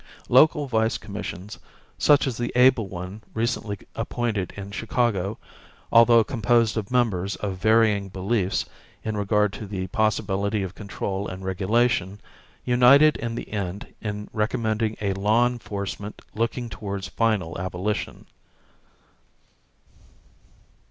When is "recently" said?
3.35-3.77